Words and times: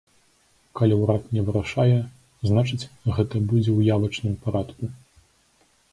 Калі 0.79 0.93
ўрад 1.01 1.27
не 1.37 1.43
вырашае, 1.49 1.99
значыць, 2.51 2.89
гэта 3.19 3.35
будзе 3.53 3.69
ў 3.77 3.79
явачным 3.97 4.33
парадку. 4.47 4.83